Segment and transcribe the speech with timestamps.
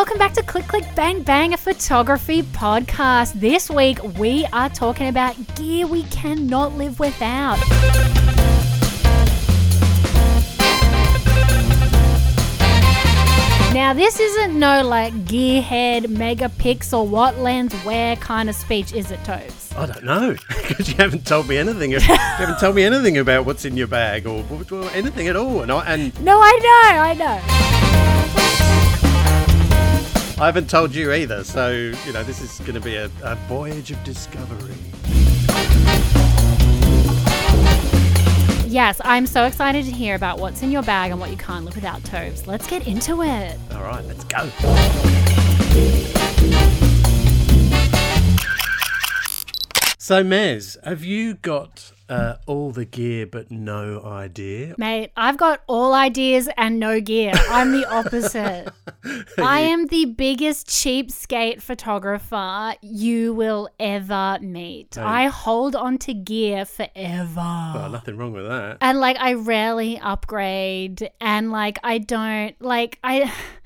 [0.00, 3.34] welcome back to Click Click Bang Bang, a photography podcast.
[3.34, 7.58] This week we are talking about gear we cannot live without.
[13.74, 19.22] Now, this isn't no like gearhead, megapixel, what lens, where kind of speech, is it,
[19.22, 19.70] Tobes?
[19.76, 21.90] I don't know because you haven't told me anything.
[21.90, 25.60] you haven't told me anything about what's in your bag or, or anything at all.
[25.60, 28.19] And I, and No, I know, I know.
[30.40, 31.44] I haven't told you either.
[31.44, 34.74] So you know this is going to be a, a voyage of discovery.
[38.66, 41.66] Yes, I'm so excited to hear about what's in your bag and what you can't
[41.66, 42.46] live without, Tobes.
[42.46, 43.58] Let's get into it.
[43.74, 44.48] All right, let's go.
[49.98, 54.74] So, Mez, have you got uh, all the gear but no idea?
[54.76, 57.32] Mate, I've got all ideas and no gear.
[57.48, 58.72] I'm the opposite.
[59.38, 64.96] I am the biggest cheapskate photographer you will ever meet.
[64.96, 65.02] Hey.
[65.02, 67.30] I hold on to gear forever.
[67.36, 68.78] Well, nothing wrong with that.
[68.80, 73.32] and like I rarely upgrade and like I don't like I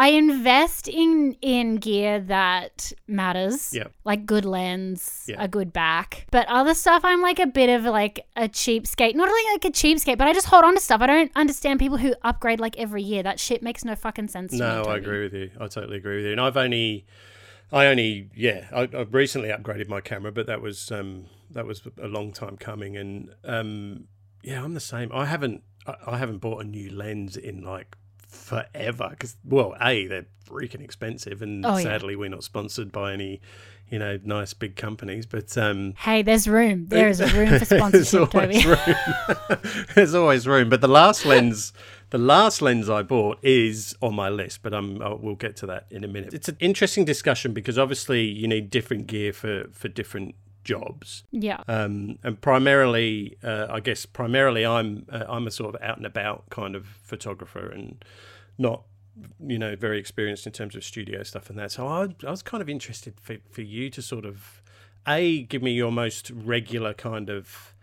[0.00, 3.74] I invest in in gear that matters.
[3.74, 3.92] Yep.
[4.04, 5.36] Like good lens, Yeah.
[5.44, 6.26] a good back.
[6.30, 9.14] But other stuff I'm like a bit of like a cheapskate.
[9.14, 11.02] Not really like a cheapskate, but I just hold on to stuff.
[11.02, 13.22] I don't understand people who upgrade like every year.
[13.22, 14.60] That shit makes no fucking sense to me.
[14.60, 15.50] No, I agree with you.
[15.60, 16.32] I totally agree with you.
[16.32, 17.04] And I've only,
[17.70, 21.82] I only, yeah, I, I've recently upgraded my camera, but that was um, that was
[22.00, 22.96] a long time coming.
[22.96, 24.06] And um,
[24.42, 25.10] yeah, I'm the same.
[25.12, 25.62] I haven't,
[26.06, 27.96] I haven't bought a new lens in like
[28.30, 31.82] forever because, well, a they're freaking expensive, and Oh, yeah.
[31.84, 33.40] sadly we're not sponsored by any,
[33.90, 35.26] you know, nice big companies.
[35.26, 36.86] But um, Hey, there's room.
[36.86, 38.96] There is room for sponsorship there's always room.
[39.94, 40.68] There's always room.
[40.68, 41.72] But the last lens,
[42.10, 44.62] the last lens I bought is on my list.
[44.62, 46.32] But I'm, i we'll get to that in a minute.
[46.34, 50.34] It's an interesting discussion because obviously you need different gear for for different
[50.64, 51.24] jobs.
[51.30, 51.62] Yeah.
[51.68, 56.06] Um, and primarily, uh, I guess primarily I'm uh, I'm a sort of out and
[56.06, 58.04] about kind of photographer and
[58.58, 58.84] not
[59.44, 61.72] you know very experienced in terms of studio stuff and that.
[61.72, 64.62] So I, I was kind of interested for, for you to sort of
[65.06, 67.74] a give me your most regular kind of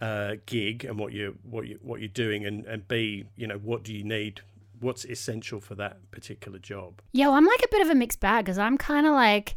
[0.00, 3.58] uh, gig and what you what you what you're doing and and b you know
[3.58, 4.40] what do you need
[4.80, 8.20] what's essential for that particular job Yeah, well, I'm like a bit of a mixed
[8.20, 9.56] bag because I'm kind of like,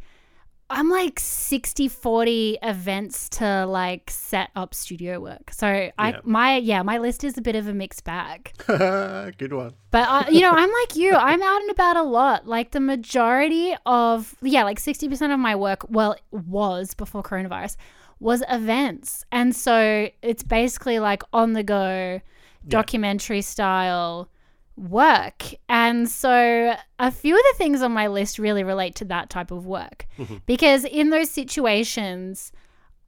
[0.70, 5.52] I'm like 60 40 events to like set up studio work.
[5.52, 5.68] So
[5.98, 6.20] I, Yeah.
[6.24, 8.52] my, yeah, my list is a bit of a mixed bag.
[8.68, 12.48] good one But, uh, you know, I'm like you, I'm out and about a lot.
[12.48, 17.76] Like the majority of, yeah, like 60% of my work, well, was before coronavirus,
[18.20, 19.24] was events.
[19.32, 22.22] And so it's basically like on the go,
[22.68, 24.30] documentary style
[24.78, 25.44] work.
[25.70, 29.52] And so a few of the things on my list really relate to that type
[29.52, 30.06] of work.
[30.18, 30.38] Mm-hmm.
[30.46, 32.52] Because in those situations,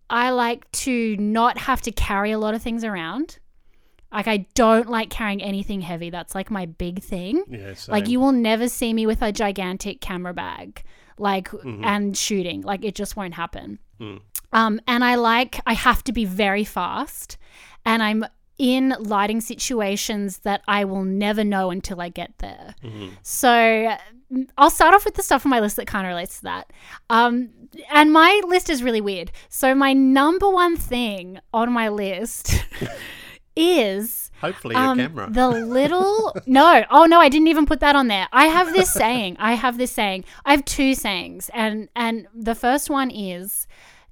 [0.09, 3.39] I like to not have to carry a lot of things around.
[4.11, 6.09] Like I don't like carrying anything heavy.
[6.09, 7.43] That's like my big thing.
[7.49, 10.83] yeah Like you will never see me with a gigantic camera bag,
[11.17, 11.83] like mm-hmm.
[11.83, 12.61] and shooting.
[12.61, 13.79] Like it just won't happen.
[13.99, 14.21] Mm.
[14.53, 17.37] Um, and I like I have to be very fast,
[17.85, 18.25] and I'm
[18.57, 22.75] in lighting situations that I will never know until I get there.
[23.21, 26.37] So mm, I'll start off with the stuff on my list that kind of relates
[26.37, 26.73] to that.
[27.09, 27.49] Um,
[27.91, 29.31] and my list is really weird.
[29.49, 32.63] So my number one thing on my list
[33.55, 37.95] is hopefully your um, camera The little no, oh no, I didn't even put that
[37.95, 38.27] on there.
[38.31, 39.37] I have this saying.
[39.39, 40.25] I have this saying.
[40.45, 43.67] I have two sayings, and and the first one is,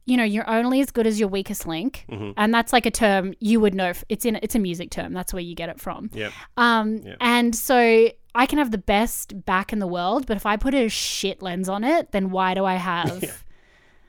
[0.05, 2.31] you know, you're only as good as your weakest link, Mm-hmm.
[2.37, 3.93] and that's like a term you would know.
[4.09, 5.13] It's in it's a music term.
[5.13, 6.09] That's where you get it from.
[6.13, 6.31] Yep.
[6.57, 7.15] Um, Yeah.
[7.21, 10.73] and so I can have the best back in the world, but if I put
[10.73, 13.23] a shit lens on it, then why do I have?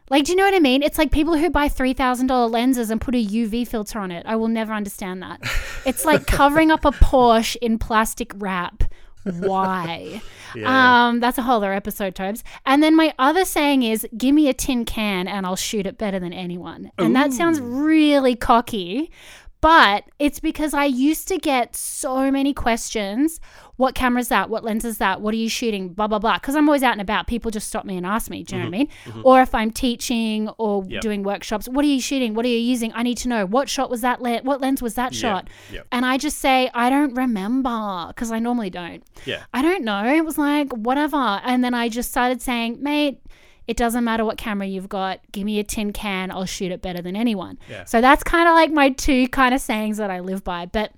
[0.09, 0.84] Like, do you know what I mean?
[0.84, 4.13] It's like people who buy three thousand dollar lenses and put a UV filter on
[4.13, 4.25] it.
[4.25, 5.41] I will never understand that.
[5.84, 8.84] It's like covering up a Porsche in plastic wrap.
[9.27, 10.23] Why?
[10.55, 11.09] Yeah.
[11.09, 12.43] Um, that's a whole other episode, Tobes.
[12.65, 15.99] And then my other saying is, "Give me a tin can and I'll shoot it
[15.99, 19.11] better than anyone." And that sounds really cocky,
[19.60, 23.41] but it's because I used to get so many questions.
[23.76, 24.48] What camera is that?
[24.48, 25.20] What lens is that?
[25.20, 25.88] What are you shooting?
[25.91, 26.38] Blah blah blah.
[26.38, 27.26] Because I'm always out and about.
[27.26, 28.42] People just stop me and ask me.
[28.42, 29.10] Do you know what I mm-hmm.
[29.10, 29.14] mean?
[29.16, 29.26] Mm-hmm.
[29.26, 31.03] Or if I'm teaching or Yep.
[31.03, 32.34] doing workshops, what are you shooting?
[32.34, 32.92] What are you using?
[32.94, 34.22] I need to know what shot was that.
[34.22, 35.48] Le- what lens was that Yep, shot?
[35.72, 35.86] yep.
[35.91, 39.03] And I just say I don't remember because I normally don't.
[39.24, 40.06] yeah I don't know.
[40.06, 41.16] It was like, whatever.
[41.16, 43.20] And then I just started saying, mate,
[43.66, 45.21] it doesn't matter what camera you've got.
[45.33, 46.30] Give me a tin can.
[46.30, 47.59] I'll shoot it better than anyone.
[47.68, 47.84] Yeah.
[47.84, 50.66] So that's kind of like my two kind of sayings that I live by.
[50.66, 50.92] But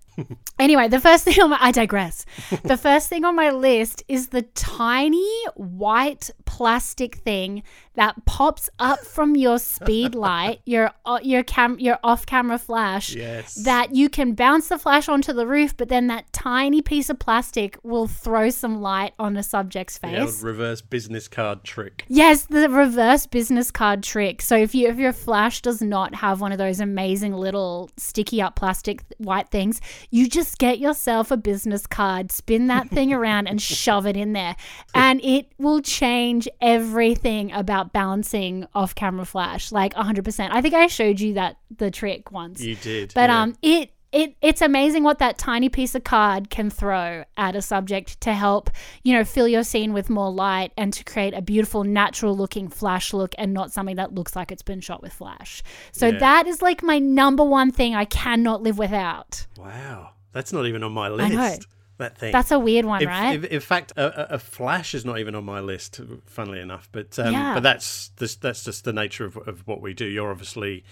[0.59, 2.25] anyway, the first thing on my I digress.
[2.63, 7.63] the first thing on my list is the tiny white plastic thing
[7.95, 10.93] that pops up from your speed light, your
[11.23, 13.15] your cam your off-camera flash.
[13.15, 13.55] Yes.
[13.55, 17.19] That you can bounce the flash onto the roof, but then that tiny piece of
[17.19, 20.43] plastic will throw some light on a subject's face.
[20.43, 22.05] reverse business card trick.
[22.09, 24.43] Yes, the reverse business card trick.
[24.43, 28.41] So if you if your flash does not have one of those amazing little sticky
[28.41, 33.47] up plastic white things, you just get yourself a business card, spin that thing around
[33.47, 34.57] and shove it in there.
[34.95, 40.49] And it will change everything about balancing off camera flash like 100%.
[40.51, 42.61] I think I showed you that the trick once.
[42.61, 43.13] You did.
[43.15, 43.43] But yeah.
[43.43, 47.61] um, it it it's amazing what that tiny piece of card can throw at a
[47.61, 48.71] subject to help
[49.03, 52.69] you know fill your scene with more light and to create a beautiful natural looking
[52.69, 55.63] flash look and not something that looks like it's been shot with flash.
[55.93, 56.19] So Yeah.
[56.21, 59.47] that is like my number one thing I cannot live without.
[59.59, 60.11] Wow.
[60.33, 61.67] That's not even on my list.
[61.99, 62.31] That thing.
[62.31, 63.35] That's a weird one, If- right?
[63.45, 66.01] if- in fact, a, a- a flash is not even on my list.
[66.27, 67.55] Funnily enough, but um, Yeah.
[67.55, 70.05] but that's this, that's just the nature of, of what we do.
[70.05, 70.85] You're obviously,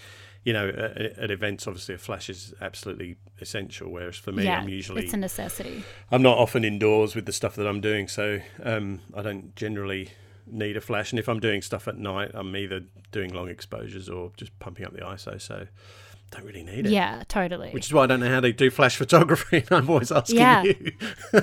[0.47, 3.91] you know, at, at events, obviously a flash is absolutely essential.
[3.91, 5.83] Whereas for me, yeah, I'm usually it's a necessity.
[6.13, 10.11] I'm not often indoors with the stuff that I'm doing, so um, I don't generally
[10.47, 11.11] need a flash.
[11.11, 14.87] And if I'm doing stuff at night, I'm either doing long exposures or just pumping
[14.87, 15.41] up the ISO.
[15.41, 15.67] So
[16.31, 16.93] don't really need it.
[16.93, 17.71] Yeah, totally.
[17.71, 19.65] Which is why I don't know how they do flash photography.
[19.69, 20.63] And I'm always asking Yeah.
[20.63, 20.93] you.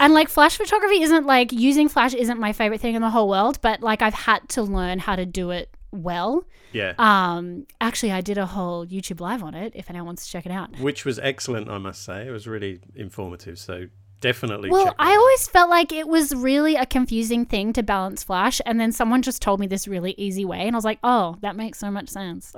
[0.00, 3.28] And like flash photography isn't like using flash isn't my favorite thing in the whole
[3.28, 6.44] world, but like I've had to learn how to do it well.
[6.72, 6.94] yeah.
[6.98, 9.72] Um, actually, I did a whole YouTube live on it.
[9.74, 10.78] If anyone wants to check it out.
[10.78, 12.26] which was excellent, I must say.
[12.26, 13.58] It was really informative.
[13.58, 13.86] So
[14.20, 14.70] definitely.
[14.70, 15.18] Well, check I out.
[15.18, 19.22] always felt like it was really a confusing thing to balance flash, and then someone
[19.22, 21.90] just told me this really easy way, and I was like, "Oh, that makes so
[21.90, 22.52] much sense."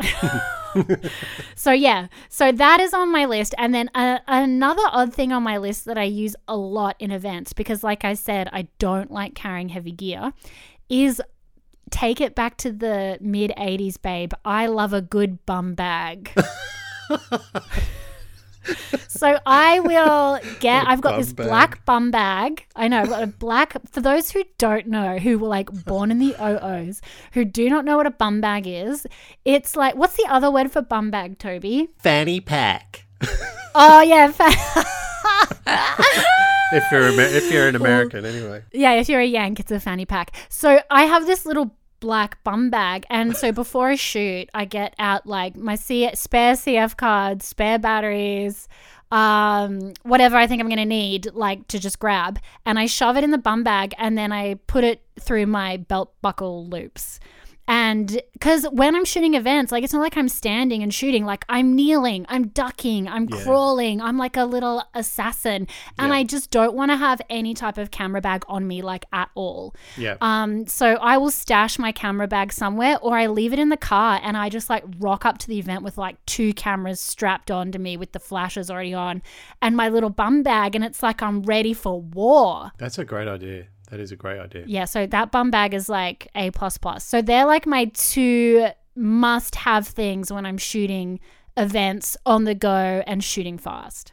[1.55, 5.43] so yeah, so that is on my list, and then uh, another odd thing on
[5.43, 9.11] my list that I use a lot in events because, like I said, I don't
[9.11, 10.32] like carrying heavy gear,
[10.88, 11.23] is
[11.92, 16.32] take it back to the mid 80s babe i love a good bum bag
[19.08, 21.46] so i will get i've got this bag.
[21.46, 25.38] black bum bag i know i've got a black for those who don't know who
[25.38, 27.00] were like born in the oos
[27.32, 29.06] who do not know what a bum bag is
[29.44, 33.04] it's like what's the other word for bum bag toby fanny pack.
[33.74, 34.50] oh yeah fa-
[36.74, 38.62] If you're if you're an American, anyway.
[38.72, 40.34] Yeah, if you're a Yank, it's a fanny pack.
[40.48, 44.94] So I have this little black bum bag, and so before I shoot, I get
[44.99, 48.69] out like my C- spare CF cards, spare batteries,
[49.12, 53.22] um, whatever I think I'm gonna need, like to just grab, and I shove it
[53.22, 57.20] in the bum bag, and then I put it through my belt buckle loops.
[57.68, 61.44] And because when I'm shooting events, like it's not like I'm standing and shooting, like
[61.48, 63.42] I'm kneeling, I'm ducking, I'm Yeah.
[63.44, 65.68] crawling, I'm like a little assassin.
[65.98, 66.18] And Yeah.
[66.18, 69.30] I just don't want to have any type of camera bag on me, like at
[69.34, 69.74] all.
[69.96, 70.16] Yeah.
[70.20, 73.76] Um, so I will stash my camera bag somewhere or I leave it in the
[73.76, 77.50] car and I just like rock up to the event with like two cameras strapped
[77.50, 79.22] onto me with the flashes already on
[79.62, 80.74] and my little bum bag.
[80.74, 82.72] And it's like I'm ready for war.
[82.78, 83.66] That's a great idea.
[83.92, 84.64] That is a great idea.
[84.66, 87.04] Yeah, so that bum bag is like A plus plus.
[87.04, 91.20] So they're like my two must have things when I'm shooting
[91.58, 94.10] events on the go and shooting fast.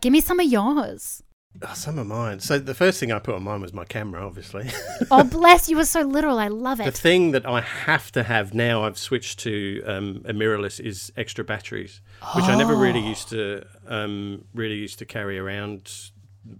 [0.00, 1.20] Give me some of yours.
[1.62, 2.38] Oh, some of mine.
[2.38, 4.70] So the first thing I put on mine was my camera, obviously.
[5.10, 6.38] Oh, bless you were so literal.
[6.38, 6.84] I love it.
[6.84, 11.10] the thing that I have to have now, I've switched to um, a mirrorless, is
[11.16, 12.00] extra batteries,
[12.36, 13.08] which I never really Oh.
[13.08, 16.10] used to um, really used to carry around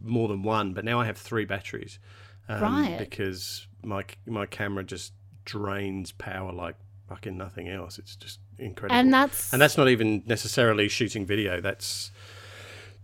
[0.03, 1.99] more than one, but now I have three batteries.
[2.49, 2.99] Um, Right.
[2.99, 5.13] Because my my camera just
[5.45, 6.77] drains power like
[7.09, 7.99] fucking nothing else.
[7.99, 8.99] It's just incredible.
[8.99, 11.61] And that's and that's not even necessarily shooting video.
[11.61, 12.11] That's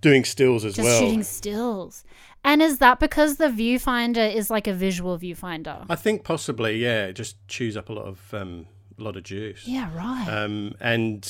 [0.01, 1.01] doing stills as just well.
[1.01, 2.05] shooting stills.
[2.45, 5.87] And is that because the viewfinder is like a visual viewfinder?
[5.89, 7.07] I think possibly, yeah.
[7.07, 8.67] it Just chews up a lot of um,
[9.02, 9.66] lot of juice.
[9.66, 10.26] Yeah, right.
[10.28, 11.28] Um, and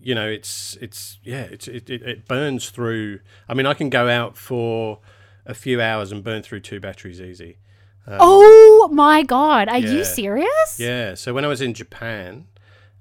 [0.00, 3.20] you know, it's it's yeah, it's it, it, it burns through.
[3.48, 5.00] I mean, I can go out for
[5.46, 7.58] a few hours and burn through two batteries easy.
[8.06, 10.78] oh my god, are you serious?
[10.78, 11.14] Yeah.
[11.14, 12.46] So when I was in Japan,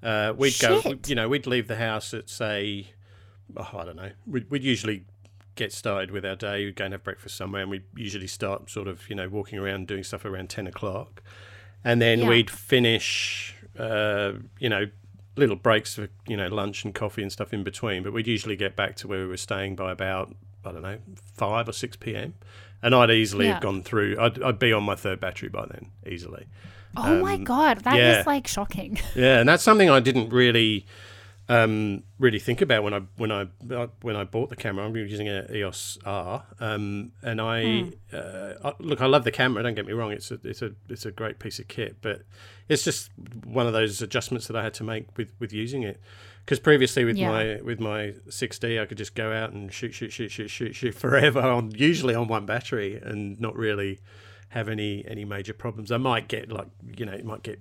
[0.03, 0.81] uh, we'd go.
[1.05, 2.91] You know, we'd leave the house at say,
[3.55, 4.11] oh, I don't know.
[4.25, 5.05] We'd, we'd usually
[5.55, 6.65] get started with our day.
[6.65, 9.59] We'd go and have breakfast somewhere, and we'd usually start sort of you know walking
[9.59, 11.23] around doing stuff around ten o'clock,
[11.83, 12.29] and then Yeah.
[12.29, 13.55] we'd finish.
[13.77, 14.85] Uh, you know.
[15.39, 18.55] Little breaks for you know lunch and coffee and stuff in between, but we'd usually
[18.55, 20.33] get back to where we were staying by about
[20.65, 20.97] I don't know
[21.35, 22.33] five or six p.m.
[22.81, 23.53] And I'd easily Yeah.
[23.53, 24.17] have gone through.
[24.19, 26.47] I'd, I'd be on my third battery by then, easily.
[26.95, 28.23] Oh my Um, god, that is yeah.
[28.25, 28.97] like shocking.
[29.15, 30.87] Yeah, and that's something I didn't really
[31.49, 33.47] um, really think about when I when I
[34.01, 34.85] when I bought the camera.
[34.85, 39.01] I'm using an EOS R, um, and I uh, I- look.
[39.01, 39.63] I love the camera.
[39.63, 40.11] Don't get me wrong.
[40.11, 42.23] It's a it's a it's a great piece of kit, but
[42.67, 43.11] it's just
[43.45, 46.01] one of those adjustments that I had to make with with using it.
[46.43, 47.29] Because previously with Yeah.
[47.29, 50.75] my with my 6D, I could just go out and shoot shoot shoot shoot shoot
[50.75, 53.99] shoot forever on usually on one battery and not really
[54.49, 55.91] have any any major problems.
[55.91, 57.59] I might get like you know it might get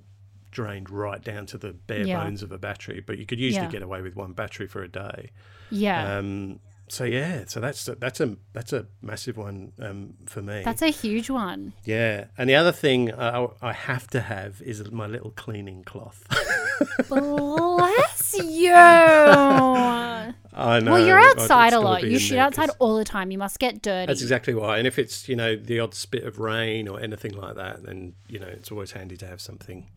[0.57, 2.23] drained right down to the bare Yeah.
[2.25, 3.71] bones of a battery, but you could usually Yeah.
[3.77, 5.31] get away with one battery for a day.
[5.71, 6.17] Yeah.
[6.19, 10.63] Um, so yeah, so that's a, that's a that's a massive one um, for me.
[10.65, 11.73] That's a huge one.
[11.85, 16.25] yeah, and the other thing I, I have to have is my little cleaning cloth.
[17.09, 18.73] Bless you.
[18.73, 20.33] I
[20.81, 20.93] know.
[20.93, 22.05] well, you're outside a lot.
[22.05, 23.31] You shoot outside outside 'cause- all the time.
[23.31, 24.07] You must get dirty.
[24.07, 24.79] That's exactly why.
[24.79, 28.15] And if it's you know the odd spit of rain or anything like that, then
[28.29, 29.89] you know it's always handy to have something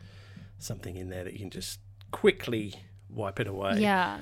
[0.60, 1.80] something in there that you can just
[2.12, 2.76] quickly
[3.10, 3.78] wipe it away.
[3.80, 4.20] Yeah.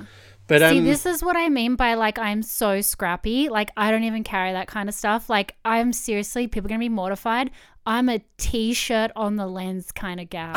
[0.47, 3.49] But um, See, this is what I mean by like I'm so scrappy.
[3.49, 5.29] Like I don't even carry that kind of stuff.
[5.29, 7.51] Like I'm seriously, people are gonna be mortified.
[7.85, 10.55] I'm a t-shirt on the lens kind of gal.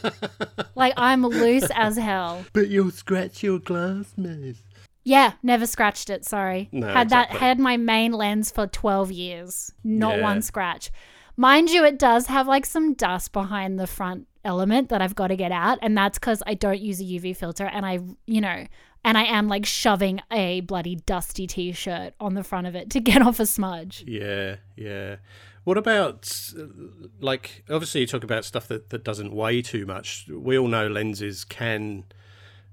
[0.74, 2.44] like I'm loose as hell.
[2.52, 4.62] but you'll scratch your glass, miss.
[5.04, 6.24] Yeah, never scratched it.
[6.24, 6.68] Sorry.
[6.72, 9.72] No, had that had my main lens for 12 years.
[9.84, 10.22] Not Yeah.
[10.22, 10.90] one scratch.
[11.36, 15.28] Mind you, it does have like some dust behind the front element that I've got
[15.28, 18.40] to get out, and that's because I don't use a UV filter, and I, you
[18.40, 18.66] know,
[19.04, 23.00] and I am like shoving a bloody dusty t-shirt on the front of it to
[23.10, 24.04] get off a smudge.
[24.06, 25.16] Yeah, yeah.
[25.64, 26.52] What about
[27.20, 30.28] like obviously you talk about stuff that, that doesn't weigh too much.
[30.30, 32.04] We all know lenses can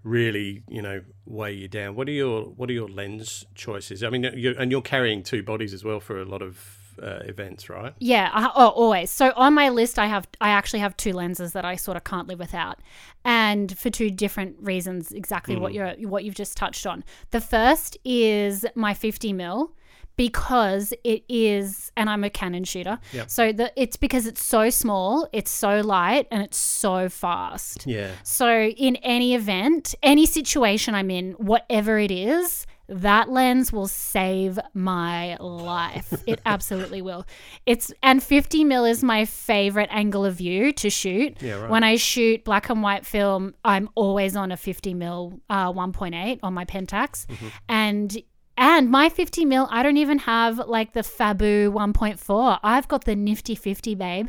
[0.03, 1.95] really, you know, weigh you down.
[1.95, 4.03] What are your what are your lens choices?
[4.03, 7.19] I mean, you're, and you're carrying two bodies as well for a lot of uh,
[7.23, 7.93] events, right?
[7.99, 9.09] Yeah, I, oh, always.
[9.09, 12.03] So on my list, I have I actually have two lenses that I sort of
[12.03, 12.79] can't live without,
[13.23, 15.11] and for two different reasons.
[15.11, 17.03] Exactly what you're what you've just touched on.
[17.31, 19.73] The first is my 50 mil
[20.15, 22.99] because it is, and I'm a Canon shooter.
[23.13, 23.29] Yep.
[23.29, 27.87] So the it's because it's so small, it's so light, and it's so fast.
[27.87, 28.11] Yeah.
[28.23, 32.65] So, in any event, any situation I'm in, whatever it is,
[33.01, 36.13] that lens will save my life.
[36.27, 37.25] It absolutely will.
[37.65, 41.41] It's and 50 mil is my favorite angle of view to shoot.
[41.41, 41.69] Yeah, right.
[41.69, 46.39] When I shoot black and white film, I'm always on a 50 mil uh, 1.8
[46.43, 47.47] on my Pentax, Mm-hmm.
[47.69, 48.17] and
[48.55, 52.59] and my 50 mil, I don't even have like the Fabu 1.4.
[52.61, 54.27] I've got the nifty 50, babe.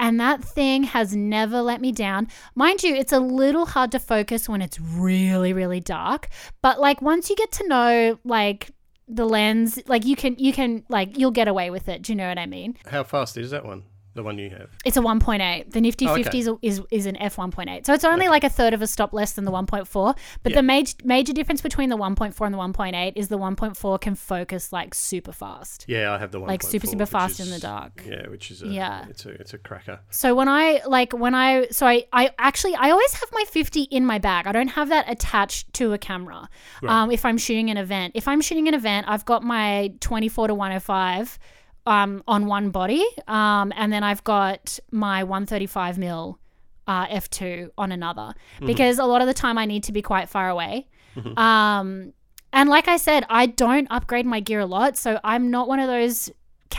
[0.00, 2.28] And that thing has never let me down.
[2.54, 6.28] Mind you, it's a little hard to focus when it's really, really dark.
[6.62, 8.70] But like once you get to know like
[9.06, 12.00] the lens, like you can you can like you'll get away with it.
[12.00, 12.78] Do you know what I mean?
[12.86, 13.84] How fast is that one?
[14.20, 14.68] The one you have?
[14.84, 15.70] It's a 1.8.
[15.72, 16.24] The Nifty Oh, okay.
[16.24, 17.86] 50 is, is is an f 1.8.
[17.86, 20.14] So it's only like a third of a stop less than the 1.4.
[20.42, 20.56] But Yeah.
[20.58, 24.74] the major major difference between the 1.4 and the 1.8 is the 1.4 can focus
[24.74, 25.86] like super fast.
[25.88, 26.48] Yeah, I have the one.
[26.48, 28.02] Like super, super fast in the dark.
[28.06, 29.06] Yeah, which is a, Yeah.
[29.08, 30.00] It's a it's a cracker.
[30.10, 33.84] So when I like when I so I I actually I always have my 50
[33.84, 34.46] in my bag.
[34.46, 36.50] I don't have that attached to a camera.
[36.86, 38.12] Um if I'm shooting an event.
[38.14, 41.38] If I'm shooting an event, I've got my 24 to 105
[41.86, 43.04] um on one body.
[43.28, 46.38] Um and then I've got my 135 mil
[46.86, 48.32] uh, f2 on another
[48.66, 50.88] because a lot of the time I need to be quite far away.
[51.36, 52.12] Um,
[52.52, 55.78] and like I said, I don't upgrade my gear a lot, so I'm not one
[55.78, 56.30] of those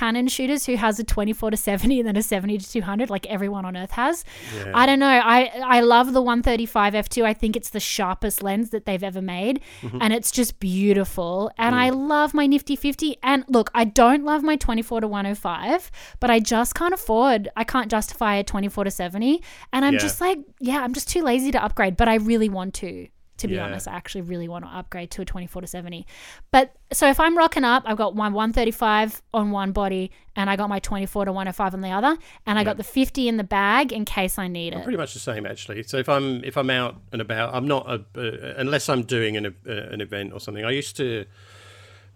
[0.01, 3.27] Canon shooters who has a 24 to 70 and then a 70 to 200 like
[3.27, 4.25] everyone on earth has.
[4.57, 4.71] Yeah.
[4.73, 5.05] I don't know.
[5.07, 7.23] I I love the 135 f2.
[7.23, 9.99] I think it's the sharpest lens that they've ever made mm-hmm.
[10.01, 11.51] and it's just beautiful.
[11.59, 12.09] And I mm.
[12.09, 16.39] love my Nifty 50 and look, I don't love my 24 to 105, but I
[16.39, 19.99] just can't afford I can't justify a 24 to 70 and I'm Yeah.
[19.99, 23.07] just like, yeah, I'm just too lazy to upgrade, but I really want to.
[23.41, 23.65] To be Yeah.
[23.65, 26.05] honest, I actually really want to upgrade to a 24 to 70.
[26.51, 30.55] But so if I'm rocking up, I've got my 135 on one body and I
[30.55, 33.43] got my 24 to 105 on the other, and I got the 50 in the
[33.43, 34.83] bag in case I need it.
[34.83, 35.83] Pretty much the same actually.
[35.83, 39.35] So if I'm if I'm out and about, I'm not a, uh, unless I'm doing
[39.37, 40.63] an uh, an event or something.
[40.63, 41.25] I used to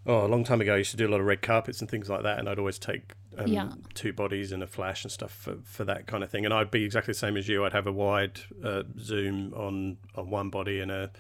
[0.06, 0.76] oh a long time ago.
[0.76, 2.60] I used to do a lot of red carpets and things like that, and I'd
[2.60, 3.70] always take um, Yeah.
[3.94, 6.46] two bodies and a flash and stuff for, for that kind of thing.
[6.46, 7.66] And I'd be exactly the same as you.
[7.66, 11.12] I'd have a wide uh, zoom on on one body and a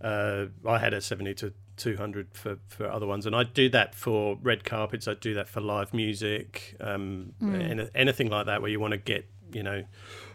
[0.00, 3.24] uh, I had a 70 to 200 for, for other ones.
[3.24, 5.06] And I'd do that for red carpets.
[5.06, 7.70] I'd do that for live music, um, Mm.
[7.70, 9.84] and anything like that where you want to get, you know,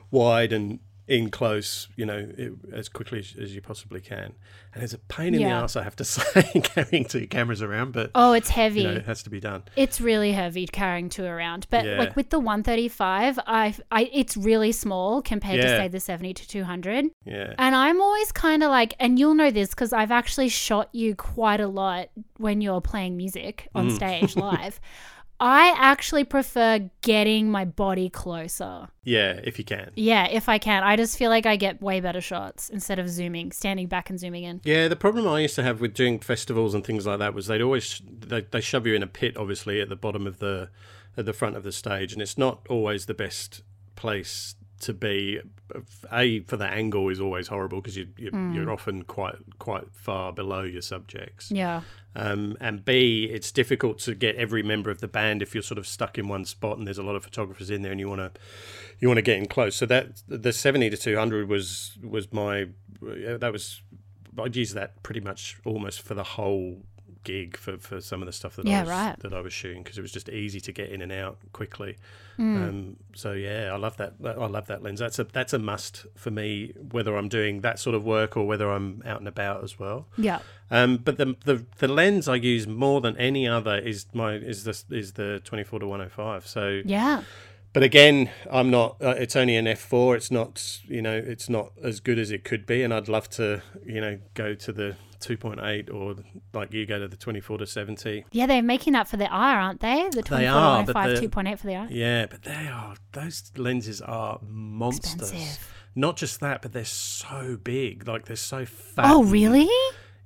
[0.10, 4.34] wide and in close, you know, it, as quickly as, as you possibly can.
[4.74, 7.94] And it's a pain in the ass, I have to say, carrying two cameras around,
[7.94, 8.82] but Oh, it's heavy.
[8.82, 9.64] you know, it has to be done.
[9.78, 11.98] It's really heavy carrying two around, but Yeah.
[11.98, 16.48] like with the 135, I, I it's really small compared to say the 70 to
[16.48, 17.06] 200.
[17.26, 17.54] Yeah.
[17.58, 21.16] And I'm always kind of like, and you'll know this because I've actually shot you
[21.16, 23.80] quite a lot when you're playing music Mm.
[23.80, 24.80] on stage live.
[25.40, 28.88] I actually prefer getting my body closer.
[29.04, 29.92] Yeah, if you can.
[29.96, 30.84] Yeah, if I can.
[30.84, 34.20] I just feel like I get way better shots instead of zooming, standing back and
[34.20, 34.62] zooming in.
[34.64, 37.48] Yeah, the problem I used to have with doing festivals and things like that was
[37.48, 40.70] they'd always they, they shove you in a pit, obviously at the bottom of the
[41.16, 43.62] at the front of the stage, and it's not always the best
[43.96, 45.40] place to be.
[46.14, 50.32] A for the angle is always horrible because you, you you're often quite quite far
[50.32, 51.52] below your subjects.
[51.52, 51.82] Yeah.
[52.16, 55.78] Um, and B, it's difficult to get every member of the band if you're sort
[55.78, 58.10] of stuck in one spot and there's a lot of photographers in there and you
[58.10, 58.32] want to
[59.00, 59.76] you want to get in close.
[59.76, 62.70] So that the 70 to 200 was was my
[63.02, 63.82] that was
[64.40, 66.82] I'd use that pretty much almost for the whole
[67.28, 69.20] gig for, for some of the stuff that Yeah, I was right.
[69.20, 71.98] that I was shooting because it was just easy to get in and out quickly.
[72.40, 72.70] Mm.
[72.70, 74.14] Um, so yeah, I love that.
[74.24, 75.00] I love that lens.
[75.00, 78.48] That's a that's a must for me, whether I'm doing that sort of work or
[78.48, 80.08] whether I'm out and about as well.
[80.18, 80.40] Yeah.
[80.72, 84.64] Um, but the, the the lens I use more than any other is my is
[84.64, 86.46] the is the 24 to 105.
[86.48, 87.24] So, Yeah.
[87.74, 88.98] but again, I'm not.
[89.02, 90.16] Uh, it's only an f4.
[90.18, 93.30] It's not you know it's not as good as it could be, and I'd love
[93.32, 96.16] to you know go to the 2.8 or
[96.54, 98.26] like you go to the 24 to 70.
[98.32, 100.08] Yeah, they're making that for the R, aren't they?
[100.12, 101.88] The 24 are, but 105 the- 2.8 for the R.
[101.90, 105.32] Yeah, but they are those lenses are monsters.
[105.32, 105.74] Expensive.
[105.96, 108.08] Not just that, but they're so big.
[108.08, 109.06] Like they're so fat.
[109.08, 109.68] Oh, really?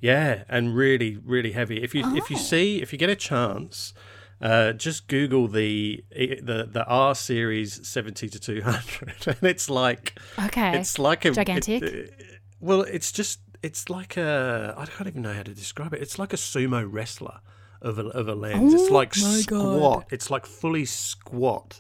[0.02, 1.82] Yeah, and really, really heavy.
[1.82, 2.40] If you if you Oh.
[2.40, 3.94] see if you get a chance,
[4.42, 10.18] uh, just Google the the the R series seventy to two hundred, and it's like
[10.48, 10.80] Okay.
[10.80, 11.84] it's like a Gigantic?
[11.84, 12.24] it- uh,
[12.60, 16.02] well, it's just it's like a I don't even know how to describe it.
[16.02, 17.40] It's like a sumo wrestler
[17.82, 18.74] of a of a lens.
[18.74, 20.08] it's Oh like my squat.
[20.12, 21.80] It's like fully squat.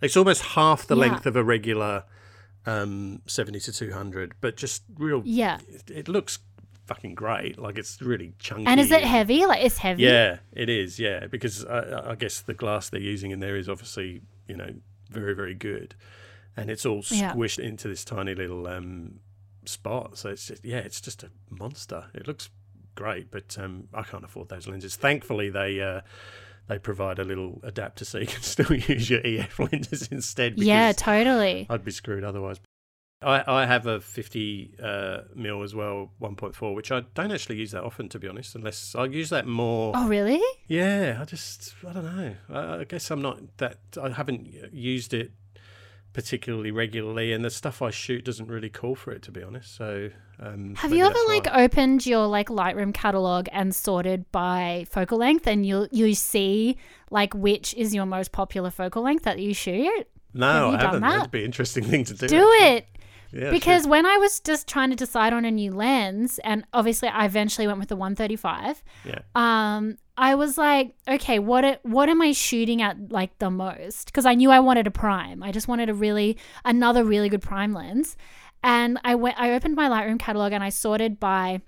[0.00, 1.00] It's almost half the Yeah.
[1.06, 2.04] length of a regular
[2.66, 5.22] um, seventy to two hundred, but just real.
[5.24, 5.58] yeah.
[5.68, 6.38] It, it looks
[6.86, 7.58] fucking great.
[7.58, 8.66] Like it's really chunky.
[8.66, 9.46] And is it heavy?
[9.46, 10.02] Like, it's heavy?
[10.02, 10.98] Yeah, it is.
[10.98, 14.74] Yeah, because I, I guess the glass they're using in there is obviously you know
[15.10, 15.94] very very good,
[16.56, 17.32] and it's all Yeah.
[17.32, 19.20] squished into this tiny little um,
[19.70, 20.18] spot.
[20.18, 22.06] So it's just yeah, it's just a monster.
[22.14, 22.50] It looks
[22.94, 24.96] great, but um, I can't afford those lenses.
[24.96, 25.80] Thankfully, they.
[25.80, 26.00] Uh,
[26.68, 30.56] they provide a little adapter so you can still use your EF lenses instead.
[30.56, 31.66] Yeah, totally.
[31.68, 32.60] I'd be screwed otherwise.
[33.22, 37.72] I, I have a 50 uh, mil as well, 1.4, which I don't actually use
[37.72, 39.92] that often, to be honest, unless I use that more.
[39.94, 40.40] Oh, really?
[40.68, 42.34] Yeah, I just, I don't know.
[42.48, 45.32] I, I guess I'm not that, I haven't used it
[46.12, 49.74] particularly regularly, and the stuff I shoot doesn't really call for it, to be honest.
[49.74, 51.64] So, um, Have you ever like why.
[51.64, 56.76] opened your like Lightroom catalog and sorted by focal length, and you you see
[57.10, 60.06] like which is your most popular focal length that you shoot?
[60.32, 61.00] No, have you I haven't.
[61.02, 61.16] that?
[61.16, 62.28] That'd be an interesting thing to do.
[62.28, 62.86] Do it
[63.32, 67.08] Yeah, because when I was just trying to decide on a new lens, and obviously
[67.08, 68.82] I eventually went with the 135.
[69.04, 69.20] Yeah.
[69.34, 74.06] Um, I was like, okay, what a- what am I shooting at like the most?
[74.06, 75.42] Because I knew I wanted a prime.
[75.42, 78.16] I just wanted a really another really good prime lens,
[78.62, 79.38] and I went.
[79.40, 81.62] I opened my Lightroom catalog and I sorted by,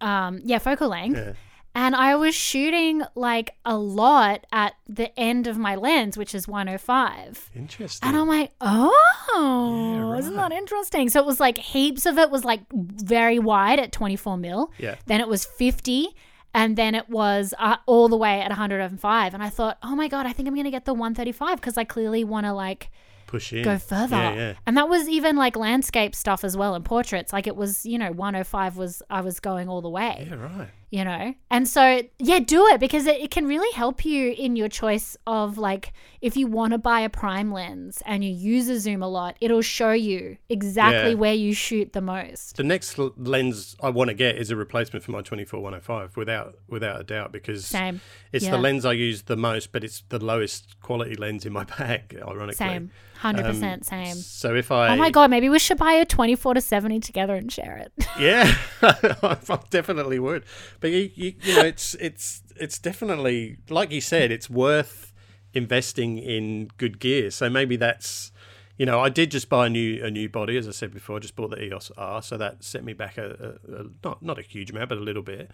[0.00, 1.18] um, yeah, focal length.
[1.18, 1.32] Yeah.
[1.76, 6.48] And I was shooting like a lot at the end of my lens, which is
[6.48, 7.50] 105.
[7.54, 8.08] Interesting.
[8.08, 11.10] And I'm like, oh, Yeah, isn't that interesting?
[11.10, 14.72] So it was like heaps of it was like very wide at 24 mil.
[14.78, 14.94] yeah.
[15.04, 16.08] Then it was 50.
[16.54, 19.34] And then it was uh, all the way at 105.
[19.34, 21.76] And I thought, oh my God, I think I'm going to get the 135 because
[21.76, 22.90] I clearly want to like
[23.26, 23.62] Push in.
[23.62, 24.16] go further.
[24.16, 24.52] Yeah, yeah.
[24.66, 27.34] And that was even like landscape stuff as well and portraits.
[27.34, 30.68] Like it was, you know, 105 was, I was going all the way Yeah, right.
[30.96, 31.82] You know and so
[32.18, 35.92] yeah do it because it, it can really help you in your choice of like
[36.22, 39.36] if you want to buy a prime lens and you use a zoom a lot
[39.40, 41.16] it'll show you exactly Yeah.
[41.22, 44.56] where you shoot the most The next l- lens I want to get is a
[44.56, 48.00] replacement for my 24 105 without without a doubt because same
[48.32, 48.52] it's yeah.
[48.52, 52.16] the lens I use the most, but it's the lowest quality lens in my bag.
[52.20, 52.90] Ironically, same
[53.22, 56.54] 100% Um, same So if I oh my god maybe we should buy a 24
[56.54, 60.44] to 70 together and share it yeah, I definitely would.
[60.80, 65.12] But you, you, you know, it's it's it's definitely like you said, it's worth
[65.54, 67.30] investing in good gear.
[67.30, 68.32] So maybe that's
[68.78, 71.16] you know, I did just buy a new a new body, as I said before.
[71.16, 74.22] I just bought the EOS R, so that set me back a, a, a not
[74.22, 75.50] not a huge amount, but a little bit.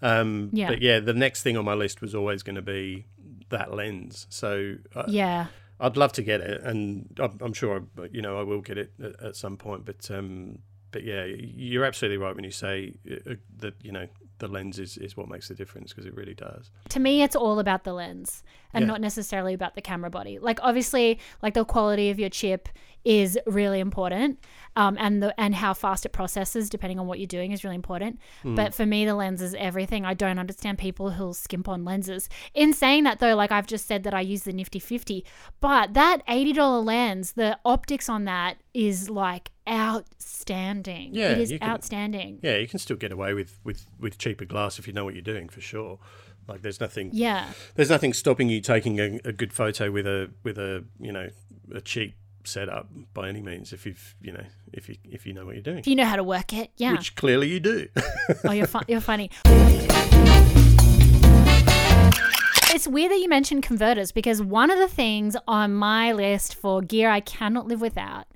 [0.00, 0.68] Um, Yeah.
[0.68, 3.06] But yeah, the next thing on my list was always going to be
[3.50, 4.26] that lens.
[4.30, 5.46] So uh, yeah
[5.82, 8.78] I'd love to get it, and I'm, I'm sure I, you know I will get
[8.78, 9.84] it at, at some point.
[9.84, 10.58] But um,
[10.92, 14.06] but yeah, you're absolutely right when you say uh, that you know
[14.38, 16.70] the lens is, is what makes the difference because it really does.
[16.88, 18.42] To me, it's all about the lens
[18.74, 18.88] and Yeah.
[18.92, 20.38] not necessarily about the camera body.
[20.40, 22.68] Like obviously, like the quality of your chip
[23.04, 24.38] is really important,
[24.76, 27.76] um, and the and how fast it processes depending on what you're doing is really
[27.76, 28.18] important.
[28.44, 30.04] But for me, the lens is everything.
[30.04, 32.28] I don't understand people who'll skimp on lenses.
[32.54, 35.24] In saying that though, like I've just said that I use the Nifty 50,
[35.60, 41.14] but that eighty dollar lens, the optics on that is like outstanding.
[41.14, 42.38] Yeah, it is can- outstanding.
[42.42, 45.14] Yeah, you can still get away with, with, with cheaper glass if you know what
[45.14, 45.98] you're doing for sure.
[46.48, 47.52] Like there's nothing Yeah.
[47.76, 51.28] there's nothing stopping you taking a, a good photo with a with a you know
[51.72, 55.44] a cheap setup by any means if you've you know if you if you know
[55.44, 56.92] what you're doing If you know how to work it, yeah.
[56.92, 57.88] which clearly you do
[58.44, 58.84] Oh, you're fun.
[58.88, 59.30] You're funny.
[62.74, 66.80] It's weird that you mentioned converters because one of the things on my list for
[66.80, 68.26] gear I cannot live without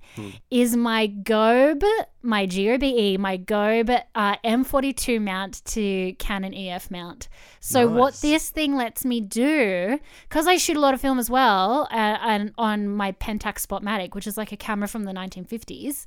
[0.50, 1.82] is my Gobe,
[2.20, 7.28] my GOBE, my Gobe uh, M42 mount to Canon EF mount.
[7.60, 11.30] So what this thing lets me do, because I shoot a lot of film as
[11.30, 16.04] well, uh, and on my Pentax Spotmatic, which is like a camera from the 1950s,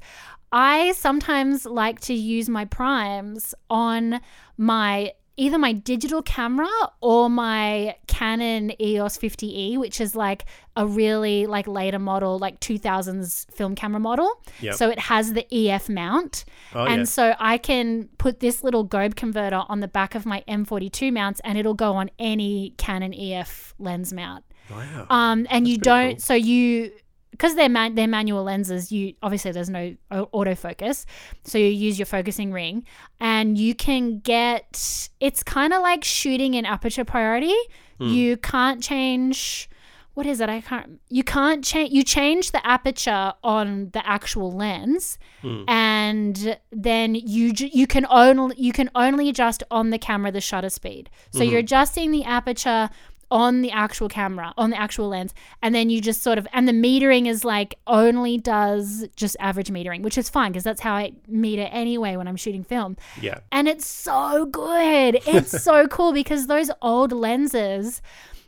[0.51, 4.21] I sometimes like to use my primes on
[4.55, 6.67] my either my digital camera
[6.99, 10.43] or my Canon EOS 50E, which is like
[10.75, 14.43] a really like later model, like 2000s film camera model.
[14.59, 14.75] Yep.
[14.75, 16.43] So it has the EF mount.
[16.75, 17.03] Oh, and yeah.
[17.05, 21.39] so I can put this little Gobe converter on the back of my M42 mounts
[21.45, 24.43] and it'll go on any Canon EF lens mount.
[24.69, 26.19] wow Um, and you don't, cool.
[26.19, 26.91] so you,
[27.39, 28.91] because they're man, they're manual lenses.
[28.91, 31.05] You obviously there's no autofocus,
[31.45, 32.83] so you use your focusing ring,
[33.19, 35.09] and you can get.
[35.21, 37.55] It's kind of like shooting in aperture priority.
[37.97, 38.07] Hmm.
[38.09, 39.69] You can't change.
[40.15, 40.49] What is it?
[40.49, 40.99] I can't.
[41.07, 41.93] You can't change.
[41.93, 45.63] You change the aperture on the actual lens, Hmm.
[45.67, 50.41] and then you ju- you can only you can only adjust on the camera the
[50.41, 51.09] shutter speed.
[51.31, 51.49] So Mm-hmm.
[51.51, 52.89] you're adjusting the aperture
[53.31, 56.67] on the actual camera, on the actual lens, and then you just sort of and
[56.67, 60.93] the metering is like only does just average metering, which is fine because that's how
[60.95, 62.97] I meter anyway when I'm shooting film.
[63.21, 65.19] yeah And it's so good.
[65.27, 68.01] It's so cool because those old lenses,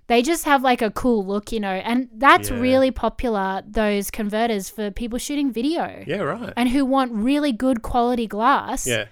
[0.07, 2.59] they just have like a cool look, you know, and that's Yeah.
[2.59, 7.81] really popular, those converters for people shooting video yeah right and who want really good
[7.81, 9.05] quality glass, yeah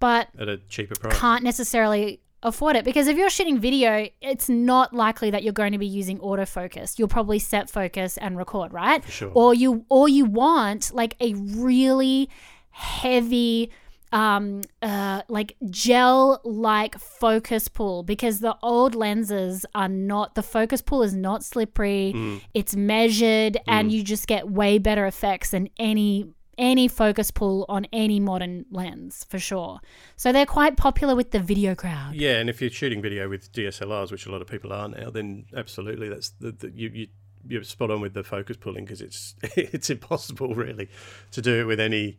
[0.00, 4.48] but at a cheaper price can't necessarily afford it because if you're shooting video, it's
[4.48, 6.98] not likely that you're going to be using autofocus.
[6.98, 9.02] You'll probably set focus and record, right?
[9.08, 9.32] sure.
[9.34, 12.28] Or you or you want like a really
[12.70, 13.70] heavy
[14.12, 20.80] um uh like gel like focus pull because the old lenses are not the focus
[20.82, 22.40] pull is not slippery Mm.
[22.52, 26.26] it's measured and you just get way better effects than any
[26.58, 29.80] any focus pull on any modern lens for sure
[30.16, 33.52] so they're quite popular with the video crowd Yeah, and if you're shooting video with
[33.52, 37.06] DSLRs, which a lot of people are now, then absolutely, that's the, the you, you
[37.46, 40.88] you're spot on with the focus pulling because it's it's impossible really
[41.30, 42.18] to do it with any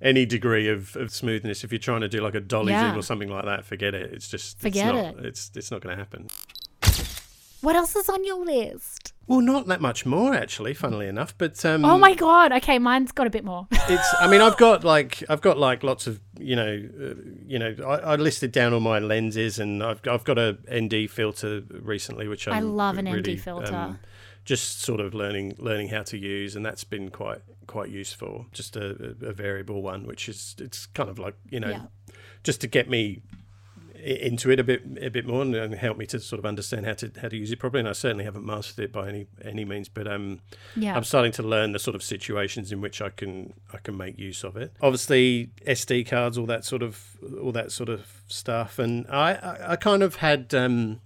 [0.00, 1.64] any degree of, of smoothness.
[1.64, 2.90] If you're trying to do like a dolly Yeah.
[2.90, 4.12] zoom or something like that, forget it.
[4.12, 5.26] It's just Forget it's not, it.
[5.26, 6.28] It's it's not going to happen.
[7.60, 11.34] What else is on your list Well, not that much more actually, funnily enough.
[11.36, 14.56] But um, oh my god okay mine's got a bit more it's i mean i've
[14.56, 17.14] got like i've got like lots of you know uh,
[17.46, 21.10] you know I, I listed down all my lenses and i've, I've got a nd
[21.10, 23.74] filter recently which I I'm love an ND filter.
[23.74, 23.98] um,
[24.44, 28.76] just sort of learning learning how to use and that's been quite quite useful just
[28.76, 31.82] a, a, variable one which is it's kind of like you know Yeah.
[32.44, 33.34] just to get me i-
[34.04, 36.86] into it a bit a bit more and, and help me to sort of understand
[36.86, 37.80] how to how to use it properly.
[37.80, 40.40] And I certainly haven't mastered it by any any means but um
[40.76, 40.96] yeah.
[40.96, 44.18] I'm starting to learn the sort of situations in which I can I can make
[44.18, 44.72] use of it.
[44.80, 49.72] Obviously, SD cards, all that sort of all that sort of stuff, and I I,
[49.72, 51.00] I kind of had um,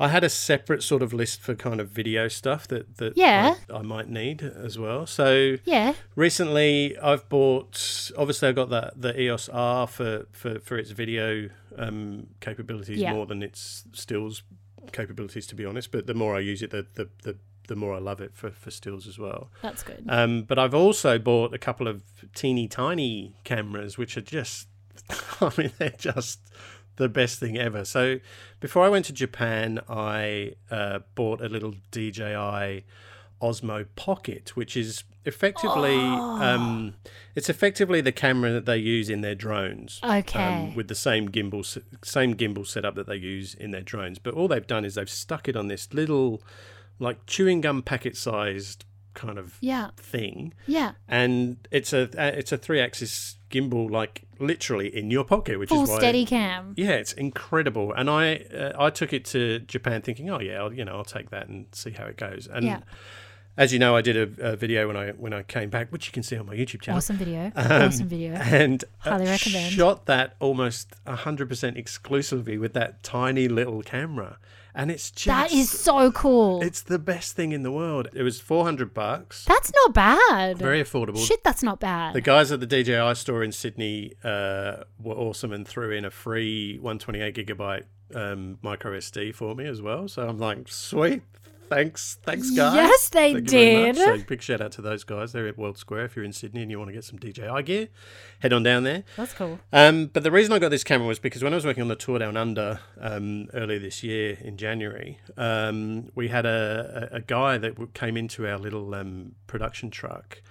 [0.00, 3.54] I had a separate sort of list for kind of video stuff that that Yeah.
[3.68, 5.06] I, I might need as well.
[5.06, 8.10] So yeah recently, I've bought.
[8.16, 13.12] Obviously, I got the the EOS R for for for its video um, capabilities Yeah.
[13.12, 14.42] more than its stills
[14.92, 15.90] capabilities, to be honest.
[15.92, 17.36] But the more I use it, the the, the
[17.68, 19.48] the more I love it for, for stills as well.
[19.62, 22.02] that's good Um, but I've also bought a couple of
[22.34, 24.66] teeny tiny cameras, which are just,
[25.40, 26.40] I mean, they're just
[26.96, 27.84] the best thing ever.
[27.84, 28.20] So
[28.60, 32.84] before I went to Japan, I uh, bought a little DJI
[33.40, 36.94] Osmo Pocket, which is effectively, um,
[37.34, 40.00] it's effectively the camera that they use in their drones.
[40.04, 40.42] Okay.
[40.42, 41.64] Um, with the same gimbal,
[42.04, 44.18] same gimbal setup that they use in their drones.
[44.18, 46.42] But all they've done is they've stuck it on this little
[46.98, 48.84] like chewing gum packet sized
[49.26, 49.90] kind of Yeah.
[49.96, 50.92] thing, Yeah.
[51.08, 55.68] and it's a uh, it's a three axis gimbal, like literally in your pocket, which
[55.68, 55.98] Full is why.
[56.00, 56.72] Steadicam.
[56.76, 58.22] Yeah, it's incredible, and I
[58.62, 61.48] uh, I took it to Japan thinking, oh yeah, I'll, you know, I'll take that
[61.48, 62.48] and see how it goes.
[62.50, 62.80] And Yeah.
[63.56, 66.06] as you know, I did a, a video when I when I came back, which
[66.06, 66.98] you can see on my YouTube channel.
[66.98, 67.52] Awesome video.
[67.56, 68.32] Um, awesome video.
[68.34, 69.72] and uh, Highly recommend.
[69.72, 74.38] shot that almost 100% exclusively with that tiny little camera
[74.74, 76.62] and it's just That is so cool.
[76.62, 80.58] it's the best thing in the world it was 400 bucks That's not bad.
[80.58, 82.14] very affordable Shit, that's not bad.
[82.14, 86.10] the guys at the DJI store in Sydney uh, were awesome and threw in a
[86.10, 90.08] free 128 gigabyte um, micro SD for me as well.
[90.08, 91.22] So I'm like, sweet,
[91.70, 92.74] thanks, thanks guys.
[92.74, 93.96] Yes, they Thank you very much.
[93.96, 94.20] did.
[94.20, 95.32] So big shout out to those guys.
[95.32, 96.04] They're at World Square.
[96.06, 97.88] If you're in Sydney and you want to get some DJI gear,
[98.40, 99.04] head on down there.
[99.16, 99.58] that's cool.
[99.72, 101.88] Um, but the reason I got this camera was because when I was working on
[101.88, 107.16] the tour down under um, earlier this year in January, um, we had a, a,
[107.16, 110.42] a guy that came into our little um, production truck.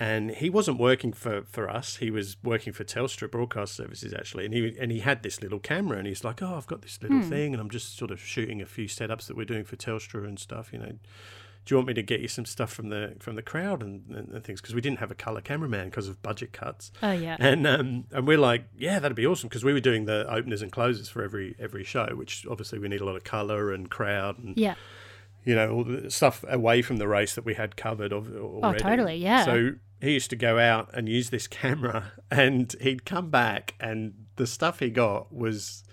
[0.00, 1.96] And he wasn't working for, for us.
[1.96, 5.58] He was working for Telstra Broadcast Services actually, and he and he had this little
[5.58, 8.20] camera, and he's like, "Oh, I've got this little thing, and I'm just sort of
[8.20, 10.72] shooting a few setups that we're doing for Telstra and stuff.
[10.72, 13.42] You know, do you want me to get you some stuff from the from the
[13.42, 14.60] crowd and, and, and things?
[14.60, 16.92] Because we didn't have a color cameraman because of budget cuts.
[17.02, 17.36] Oh yeah.
[17.40, 20.62] And um, and we're like, yeah, that'd be awesome because we were doing the openers
[20.62, 23.90] and closers for every every show, which obviously we need a lot of color and
[23.90, 24.76] crowd and Yeah.
[25.44, 28.78] you know all the stuff away from the race that we had covered of, already.
[28.84, 29.44] Oh, totally, yeah.
[29.44, 34.14] So he used to go out and use this camera, and he'd come back, and
[34.36, 35.84] the stuff he got was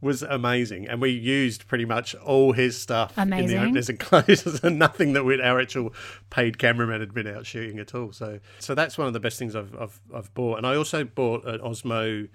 [0.00, 4.62] was amazing, and we used pretty much all his stuff in the openers and closers,
[4.62, 5.92] and nothing that we'd, our actual
[6.30, 8.12] paid cameraman had been out shooting at all.
[8.12, 11.04] So, so that's one of the best things I've I've, I've bought, and I also
[11.04, 12.28] bought an Osmo.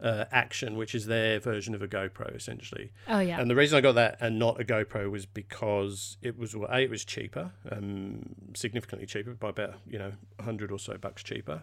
[0.00, 2.92] Uh, Action, which is their version of a GoPro, essentially.
[3.08, 3.40] Oh yeah.
[3.40, 6.68] And the reason I got that and not a GoPro was because it was well,
[6.70, 8.22] a it was cheaper, um,
[8.54, 11.62] significantly cheaper by about you know hundred or so bucks cheaper,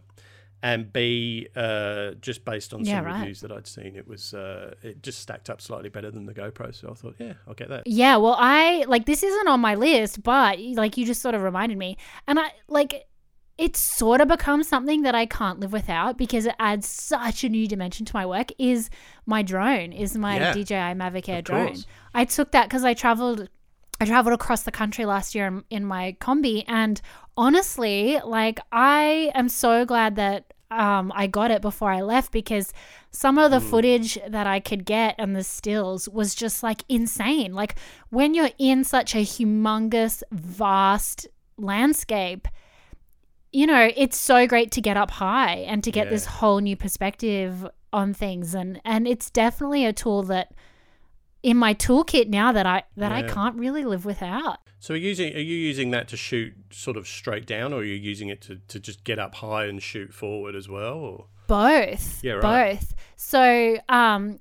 [0.61, 3.19] and b uh, just based on Yeah, some right.
[3.19, 6.33] reviews that I'd seen, it was uh, it just stacked up slightly better than the
[6.33, 6.75] GoPro.
[6.75, 7.83] So I thought, yeah, I'll get that.
[7.87, 11.41] Yeah, well, I like this isn't on my list, but like you just sort of
[11.41, 13.07] reminded me, and I like
[13.57, 17.49] it's sort of become something that I can't live without because it adds such a
[17.49, 18.51] new dimension to my work.
[18.57, 18.89] Is
[19.25, 19.93] my drone?
[19.93, 21.67] Is my Yeah, DJI Mavic Air drone?
[21.67, 21.87] course.
[22.13, 23.49] I took that because I traveled.
[24.01, 26.99] I traveled across the country last year in, in my combi, and
[27.37, 32.73] honestly, like I am so glad that um, I got it before I left because
[33.11, 37.53] some of the footage that I could get and the stills was just like insane.
[37.53, 37.75] Like
[38.09, 42.47] when you're in such a humongous, vast landscape,
[43.55, 46.75] you know, it's so great to get up high and to get this whole new
[46.75, 50.51] perspective on things and and it's definitely a tool that
[51.41, 54.57] in my toolkit now that I that I can't really live without.
[54.79, 57.77] So are you using are you using that to shoot sort of straight down, or
[57.77, 60.95] are you using it to, to just get up high and shoot forward as well?
[60.97, 62.23] Or Both.
[62.23, 62.77] Yeah, right.
[62.79, 62.93] Both.
[63.15, 64.39] So, um,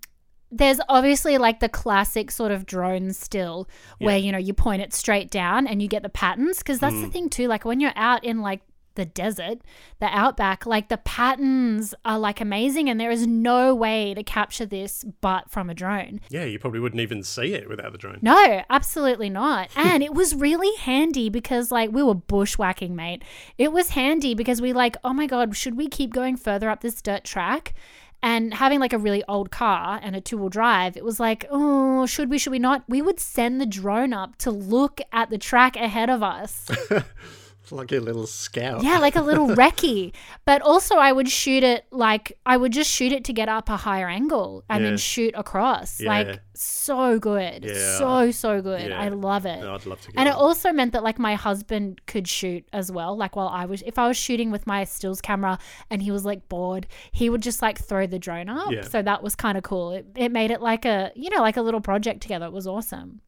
[0.51, 4.25] there's obviously like the classic sort of drone still where, Yeah.
[4.27, 6.63] you know, you point it straight down and you get the patterns.
[6.63, 7.03] Cause that's Mm.
[7.03, 7.47] the thing too.
[7.49, 8.61] Like when you're out in like
[8.95, 9.59] the desert,
[10.01, 14.67] the outback, like the patterns are like amazing and there is no way to capture
[14.67, 16.21] this but from a drone.
[16.31, 18.19] yeah, you probably wouldn't even see it without the drone.
[18.23, 19.71] No, absolutely not.
[19.77, 23.23] And it was really handy because like we were bushwhacking, mate.
[23.59, 26.81] It was handy because we like, oh my god, should we keep going further up
[26.81, 27.75] this dirt track?
[28.23, 32.07] And having like a really old car and a two-wheel drive, it was like, oh,
[32.07, 32.83] should we, should we not?
[32.89, 36.71] We would send the drone up to look at the track ahead of us.
[37.75, 38.83] Like a little scout.
[38.85, 40.13] Yeah, like a little recce.
[40.45, 43.69] But also, I would shoot it like I would just shoot it to get up
[43.69, 44.91] a higher angle and Yeah.
[44.91, 46.01] then shoot across.
[46.01, 46.09] Yeah.
[46.09, 47.99] Like so good, Yeah.
[47.99, 48.93] so so good.
[48.93, 49.61] I love it.
[49.61, 50.45] No, I'd love to get And it one.
[50.45, 53.17] also meant that like my husband could shoot as well.
[53.17, 55.59] Like while I was, if I was shooting with my stills camera
[55.91, 58.71] and he was like bored, he would just like throw the drone up.
[58.71, 58.83] Yeah.
[58.83, 59.91] So that was kind of cool.
[59.91, 62.47] It, it made it like a you know like a little project together.
[62.47, 63.21] It was awesome.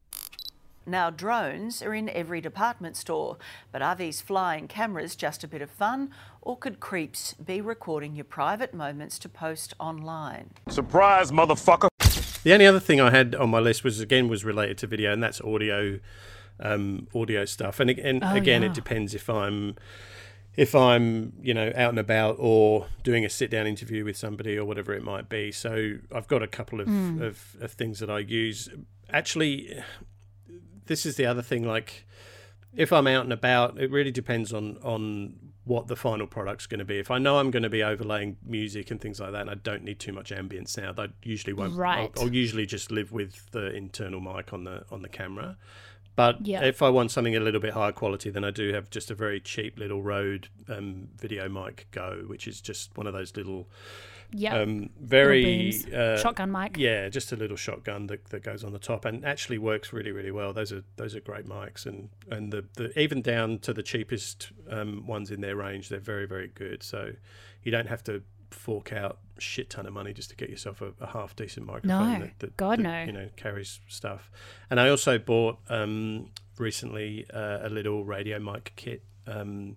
[0.87, 3.37] Now, drones are in every department store,
[3.73, 8.15] but are these flying cameras just a bit of fun, or could creeps be recording
[8.15, 10.51] your private moments to post online?
[10.69, 11.89] Surprise, motherfucker.
[12.43, 15.11] The only other thing I had on my list was again was related to video,
[15.11, 15.99] and that's audio,
[16.61, 17.81] um, audio stuff.
[17.81, 18.69] And, and Oh, again, yeah.
[18.69, 19.75] it depends if I'm
[20.55, 24.57] if I'm you know out and about or doing a sit down interview with somebody
[24.57, 25.51] or whatever it might be.
[25.51, 27.21] So I've got a couple of, Hmm.
[27.21, 28.69] of, of things that I use.
[29.11, 29.77] Actually,
[30.87, 31.63] this is the other thing.
[31.63, 32.05] Like
[32.75, 36.79] if I'm out and about, it really depends on on what the final product's going
[36.79, 36.97] to be.
[36.97, 39.55] If I know I'm going to be overlaying music and things like that, and I
[39.55, 41.75] don't need too much ambience now, I usually won't.
[41.75, 42.09] Right.
[42.17, 45.57] I'll, I'll usually just live with the internal mic on the on the camera.
[46.15, 46.63] But Yeah.
[46.63, 49.15] if I want something a little bit higher quality, then I do have just a
[49.15, 53.69] very cheap little Rode um, Video Mic Go, which is just one of those little,
[54.31, 54.59] Yeah.
[54.59, 56.77] um, very uh, Shotgun mic.
[56.77, 60.11] Yeah, just a little shotgun that, that goes on the top and actually works really
[60.11, 60.53] really well.
[60.53, 64.51] Those are those are great mics and and the, the even down to the cheapest
[64.69, 66.83] um, ones in their range, they're very very good.
[66.83, 67.11] So
[67.63, 70.81] you don't have to fork out a shit ton of money just to get yourself
[70.81, 72.13] a, a half decent microphone.
[72.13, 73.03] No, that, that, God, that, no.
[73.03, 74.31] You know carries stuff.
[74.69, 79.03] And I also bought um, recently uh, a little radio mic kit.
[79.25, 79.75] Um,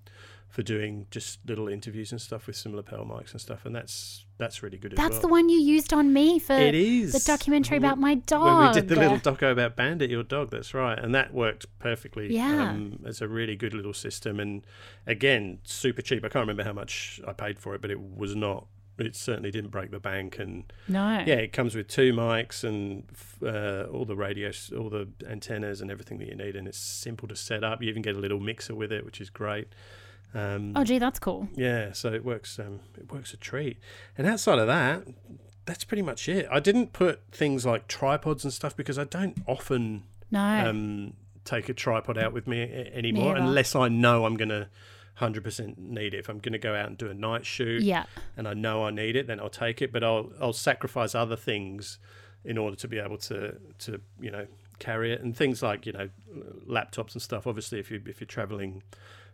[0.50, 4.26] for doing just little interviews and stuff with some lapel mics and stuff, and that's
[4.36, 5.20] that's really good as That's well.
[5.22, 8.58] the one you used on me for It is the documentary about my dog.
[8.58, 10.50] when we did the little doco about Bandit, your dog.
[10.50, 12.34] That's right, and that worked perfectly.
[12.34, 12.70] Yeah.
[12.70, 14.66] um, it's a really good little system, and
[15.06, 16.24] again, super cheap.
[16.24, 18.66] I can't remember how much I paid for it, but it was not.
[19.00, 21.22] It certainly didn't break the bank, and no.
[21.26, 23.04] yeah, it comes with two mics and
[23.42, 27.26] uh, all the radios, all the antennas, and everything that you need, and it's simple
[27.28, 27.82] to set up.
[27.82, 29.68] You even get a little mixer with it, which is great.
[30.34, 31.48] Um, Oh, gee, that's cool.
[31.56, 32.58] yeah, so it works.
[32.58, 33.78] Um, it works a treat.
[34.16, 35.02] And outside of that,
[35.66, 36.46] that's pretty much it.
[36.50, 40.40] I didn't put things like tripods and stuff because I don't often No.
[40.68, 44.68] um, take a tripod out with me anymore unless I know I'm gonna.
[45.20, 46.18] 100% need it.
[46.18, 48.04] If I'm going to go out and do a night shoot yeah.
[48.36, 49.92] and I know I need it, then I'll take it.
[49.92, 51.98] But I'll I'll sacrifice other things
[52.44, 54.46] in order to be able to to you know
[54.78, 56.08] carry it and things like you know
[56.66, 57.46] laptops and stuff.
[57.46, 58.82] Obviously, if you if you're traveling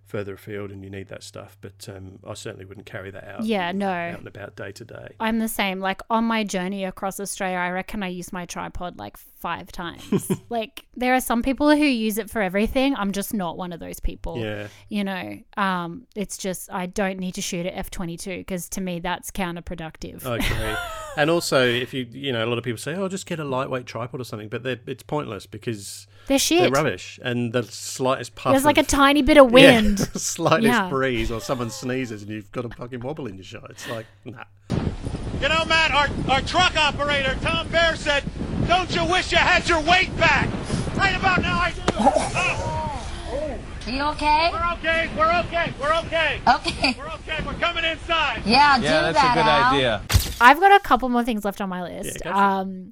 [0.07, 3.45] further afield and you need that stuff, but um, I certainly wouldn't carry that out.
[3.45, 3.89] Yeah, no.
[3.89, 5.09] out and about day to day.
[5.19, 5.81] I'm the same.
[5.81, 10.31] Like on my journey across Australia, I reckon I used my tripod like five times.
[10.49, 12.95] like there are some people who use it for everything.
[12.95, 14.39] I'm just not one of those people.
[14.39, 18.81] Yeah, You know, um, it's just I don't need to shoot at f22 because to
[18.81, 20.25] me that's counterproductive.
[20.25, 20.77] Okay.
[21.17, 23.45] and also, if you you know, a lot of people say, "Oh, just get a
[23.45, 26.61] lightweight tripod or something," but it's pointless because They're shit.
[26.63, 27.19] they're rubbish.
[27.23, 29.99] And the slightest puff, There's like a tiny bit of wind.
[30.01, 30.89] Yeah, slightest Yeah.
[30.89, 33.71] breeze or someone sneezes and you've got a fucking wobble in your shot.
[33.71, 34.45] It's like, nah.
[34.71, 38.25] You know, Matt, our, our truck operator, Tom Bear, said,
[38.67, 40.49] Don't you wish you had your weight back?
[40.97, 41.83] Right about now, I do.
[41.99, 44.51] Oh, Are you okay?
[44.53, 46.41] we're okay, we're okay, we're okay.
[46.49, 46.95] Okay.
[46.99, 48.43] We're okay, we're coming inside.
[48.47, 49.75] Yeah, do Yeah, that's that, a good Al.
[49.75, 50.03] idea.
[50.41, 52.23] I've got a couple more things left on my list.
[52.25, 52.91] go for um,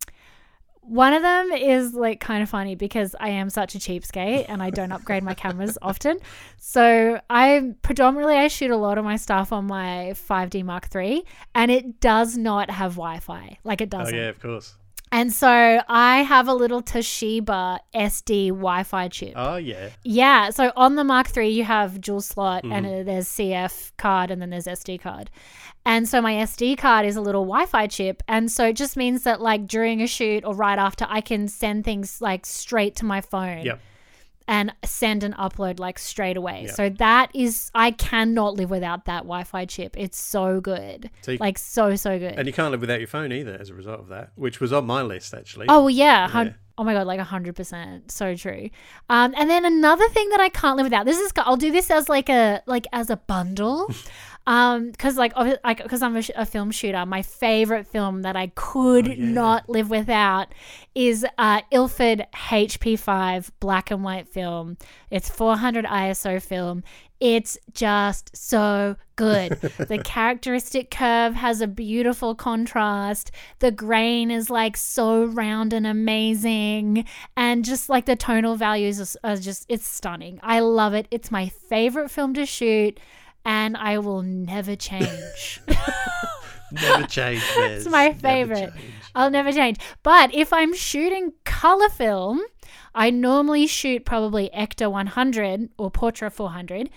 [0.87, 4.63] one of them is like kind of funny because I am such a cheapskate and
[4.63, 6.19] I don't upgrade my cameras often.
[6.59, 11.25] So I predominantly I shoot a lot of my stuff on my 5D Mark III
[11.55, 13.59] and it does not have Wi-Fi.
[13.65, 14.15] Like it doesn't.
[14.15, 14.77] Oh yeah, of course.
[15.15, 19.35] And so I have a little Toshiba SD Wi-Fi chip.
[19.37, 19.91] Oh, yeah.
[20.03, 23.07] Yeah, so on the Mark III, you have dual slot, and Mm-hmm.
[23.07, 25.31] there's CF card, and then there's SD card.
[25.87, 29.23] And so my SD card is a little Wi-Fi chip, and so it just means
[29.23, 33.05] that like during a shoot or right after, I can send things like straight to
[33.05, 33.81] my phone Yep.
[34.47, 36.67] And send and upload like straight away.
[36.69, 39.97] So that is I cannot live without that Wi-Fi chip.
[39.99, 42.35] It's so good, So you- like so so good.
[42.39, 44.73] And you can't live without your phone either as a result of that, which was
[44.73, 45.67] on my list, actually.
[45.69, 46.29] Oh yeah.
[46.45, 46.53] Yeah.
[46.77, 48.69] Oh my god, like hundred percent, so true.
[49.09, 51.07] Um, and then another thing that I can't live without.
[51.07, 53.89] This is I'll do this as like a like as a bundle,
[54.47, 57.05] um, because like like because I'm a, sh- a film shooter.
[57.07, 59.25] My favorite film that I could Oh, yeah.
[59.25, 60.49] not live without
[60.95, 64.77] is uh Ilford HP5 black and white film.
[65.11, 66.83] It's 400 ISO film.
[67.21, 69.53] It's just so good.
[69.79, 73.31] the characteristic curve has a beautiful contrast.
[73.61, 77.07] The grain is like so round and amazing.
[77.37, 80.39] And just like the tonal values are, are just, it's stunning.
[80.43, 81.07] I love it.
[81.11, 82.99] It's my favorite film to shoot.
[83.45, 85.61] And I will never change.
[86.73, 88.73] Never change, it's my favorite.
[89.15, 89.79] I'll never change.
[90.03, 92.41] But if I'm shooting color film,
[92.95, 96.91] I normally shoot probably Ektar 100 or Portra 400.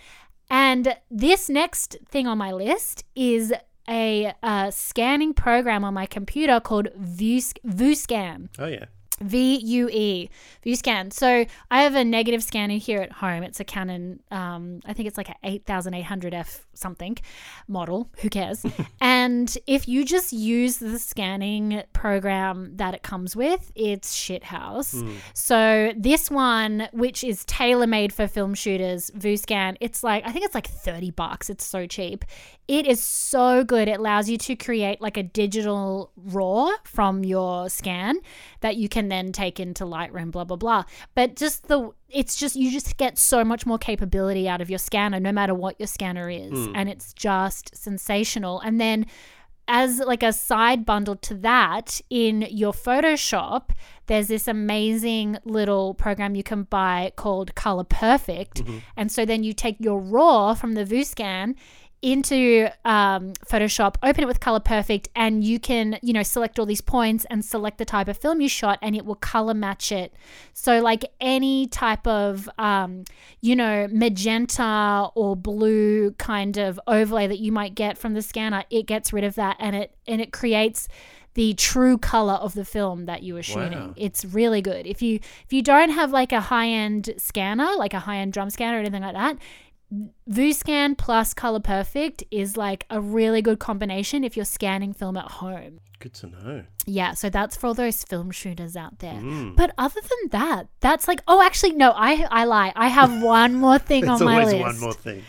[0.49, 3.53] And this next thing on my list is
[3.87, 8.49] a uh, scanning program on my computer called Vue- VueScan.
[8.57, 8.85] Oh, yeah.
[9.21, 10.29] V U E,
[10.65, 11.11] VueScan.
[11.11, 13.43] So I have a negative scanner here at home.
[13.43, 17.17] It's a Canon, um, I think it's like a 8800F something
[17.67, 18.09] model.
[18.19, 18.65] Who cares?
[19.01, 25.07] and if you just use the scanning program that it comes with, it's shithouse.
[25.33, 30.45] So this one, which is tailor made for film shooters, VueScan, it's like I think
[30.45, 31.49] it's like 30 bucks.
[31.49, 32.23] It's so cheap.
[32.67, 33.87] It is so good.
[33.87, 38.19] It allows you to create like a digital raw from your scan
[38.59, 40.83] that you can then take into Lightroom, blah, blah, blah.
[41.15, 44.79] But just the, it's just, you just get so much more capability out of your
[44.79, 46.51] scanner, no matter what your scanner is.
[46.51, 46.71] Hmm.
[46.75, 48.59] And it's just sensational.
[48.59, 49.05] And then
[49.67, 53.71] as like a side bundle to that, in your Photoshop,
[54.05, 58.63] there's this amazing little program you can buy called Color Perfect.
[58.63, 58.77] Mm-hmm.
[58.95, 61.55] And so then you take your raw from the VueScan
[62.01, 66.65] into um, Photoshop, open it with Color Perfect, and you can, you know, select all
[66.65, 69.91] these points and select the type of film you shot, and it will color match
[69.91, 70.13] it.
[70.53, 73.03] So, like any type of, um,
[73.41, 78.63] you know, magenta or blue kind of overlay that you might get from the scanner,
[78.69, 80.87] it gets rid of that, and it and it creates
[81.37, 83.79] the true color of the film that you were shooting.
[83.79, 83.93] Wow.
[83.95, 84.87] It's really good.
[84.87, 88.33] If you if you don't have like a high end scanner, like a high end
[88.33, 89.37] drum scanner or anything like that,
[90.29, 95.31] VueScan plus Color Perfect is like a really good combination if you're scanning film at
[95.31, 95.79] home.
[95.99, 96.63] Good to know.
[96.85, 99.13] Yeah, so that's for all those film shooters out there.
[99.13, 99.55] Mm.
[99.55, 102.73] But other than that, that's like oh actually no, I I lie.
[102.75, 104.59] I have one more thing on my list.
[104.59, 105.23] one more thing.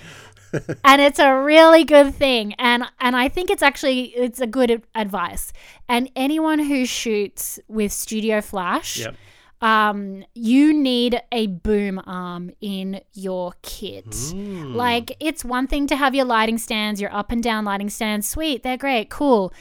[0.85, 4.83] and it's a really good thing and and I think it's actually it's a good
[4.95, 5.53] advice.
[5.89, 9.15] And anyone who shoots with Studio Flash, Yep.
[9.61, 14.11] Um, you need a boom arm in your kit.
[14.11, 14.75] Mm.
[14.75, 18.29] Like, it's one thing to have your lighting stands, your up and down lighting stands.
[18.29, 19.53] Sweet, they're great, cool.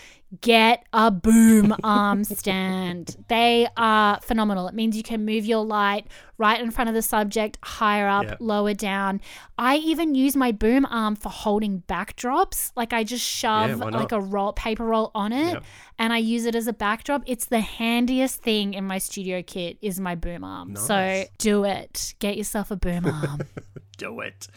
[0.42, 3.16] Get a boom arm stand.
[3.30, 4.68] They are phenomenal.
[4.68, 6.08] It means you can move your light
[6.38, 8.36] right in front of the subject, higher up, Yeah.
[8.42, 9.22] lower down.
[9.58, 12.74] I even use my boom arm for holding backdrops.
[12.76, 13.94] Like, I just shove not?
[13.94, 15.64] like a roll, paper roll on it Yep.
[15.98, 17.24] and I use it as a backdrop.
[17.26, 20.76] It's the handiest thing in my studio kit is my boom arm.
[20.76, 22.16] So do it.
[22.20, 23.40] Get yourself a boom arm.
[23.98, 24.48] Do it.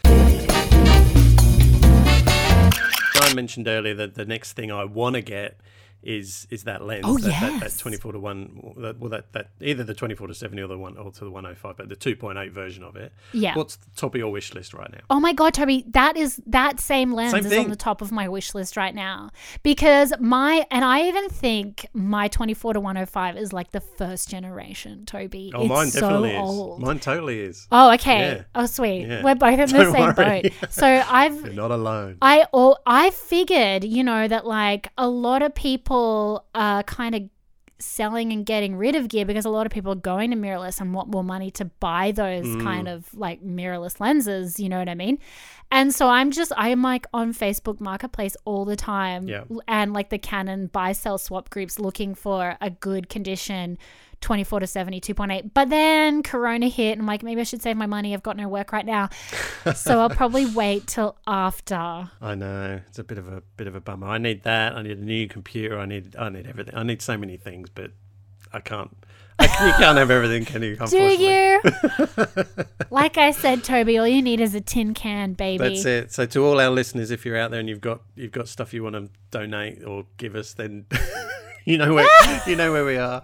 [3.15, 5.59] I mentioned earlier that the next thing I want to get
[6.03, 7.03] is is that lens.
[7.05, 10.33] Oh, that, that, that 24 to 1 that, well that, that either the 24 to
[10.33, 13.13] 70 or the one or to the 105 but the 2.8 version of it.
[13.33, 13.55] Yeah.
[13.55, 15.01] What's the top of your wish list right now?
[15.09, 17.63] Oh my god, Toby, that is that same lens Same is thing.
[17.65, 19.29] on the top of my wish list right now.
[19.63, 25.05] Because my and I even think my 24 to 105 is like the first generation,
[25.05, 25.51] Toby.
[25.53, 26.79] Oh, it's mine so definitely old.
[26.81, 26.85] is.
[26.85, 27.67] Mine totally is.
[27.71, 28.19] Oh, okay.
[28.37, 28.43] Yeah.
[28.55, 29.05] Oh, sweet.
[29.07, 29.23] Yeah.
[29.23, 30.41] We're both in the Don't same worry.
[30.41, 30.71] boat.
[30.71, 32.17] So I've You're not alone.
[32.21, 37.21] I all I figured, you know, that like a lot of people are kind of
[37.79, 40.79] selling and getting rid of gear because a lot of people are going to mirrorless
[40.79, 42.61] and want more money to buy those Mm.
[42.61, 45.17] kind of like mirrorless lenses, you know what I mean?
[45.71, 49.45] And so I'm just I'm like on Facebook Marketplace all the time Yeah.
[49.67, 53.79] and like the Canon buy sell swap groups looking for a good condition
[54.21, 57.75] 24 to 70 2.8 but then corona hit and I'm like maybe I should save
[57.75, 59.09] my money I've got no work right now
[59.75, 63.75] so I'll probably wait till after I know it's a bit of a bit of
[63.75, 64.07] a bummer.
[64.07, 64.73] I need that.
[64.73, 65.79] I need a new computer.
[65.79, 66.75] I need I need everything.
[66.75, 67.91] I need so many things, but
[68.53, 68.95] I can't.
[69.39, 70.75] I, you can't have everything, can you?
[70.87, 71.61] Do you?
[72.91, 75.63] like I said, Toby, all you need is a tin can, baby.
[75.63, 76.13] That's it.
[76.13, 78.73] So to all our listeners, if you're out there and you've got you've got stuff
[78.73, 80.85] you want to donate or give us, then
[81.65, 82.07] you know where
[82.47, 83.23] you know where we are.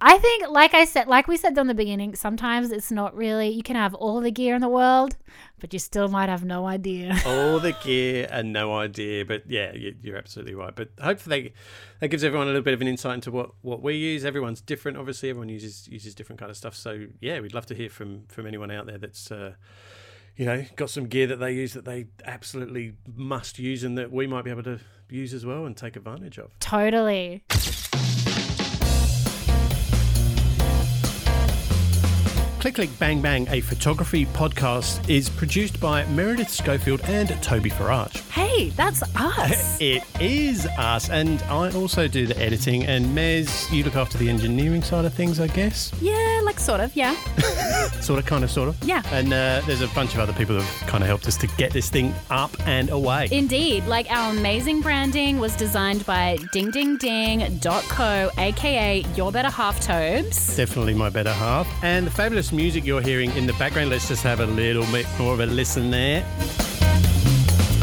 [0.00, 3.48] I think, like I said, like we said in the beginning, sometimes it's not really.
[3.48, 5.16] You can have all the gear in the world,
[5.60, 7.16] but you still might have no idea.
[7.26, 10.74] all the gear and no idea, but yeah, you- you're absolutely right.
[10.74, 11.52] But hopefully that,
[12.00, 14.24] that gives everyone a little bit of an insight into what, what we use.
[14.24, 15.30] Everyone's different, obviously.
[15.30, 16.74] Everyone uses uses different kind of stuff.
[16.76, 19.30] So yeah, we'd love to hear from from anyone out there that's.
[19.30, 19.54] Uh,
[20.36, 24.10] you know, got some gear that they use that they absolutely must use and that
[24.10, 26.50] we might be able to use as well and take advantage of.
[26.58, 27.44] totally.
[32.60, 38.26] Click Click Bang Bang, a photography podcast, is produced by Meredith Schofield and Toby Farage.
[38.30, 39.78] Hey, that's us.
[39.82, 42.84] It is us, and I also do the editing.
[42.86, 45.92] And Mez, you look after the engineering side of things, I guess.
[46.00, 46.14] yeah,
[46.54, 47.14] like sort of, yeah.
[48.00, 48.82] Sort of, kind of, sort of.
[48.84, 49.02] Yeah.
[49.12, 51.46] And uh, there's a bunch of other people that have kind of helped us to
[51.46, 53.28] get this thing up and away.
[53.30, 60.56] Indeed, like our amazing branding was designed by dingdingding.co, aka Your Better Half Tobes.
[60.56, 61.66] Definitely my better half.
[61.82, 65.06] And the fabulous music you're hearing in the background, let's just have a little bit
[65.18, 66.20] more of a listen there.